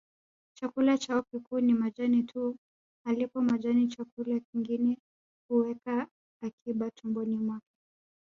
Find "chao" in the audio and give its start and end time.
0.97-1.21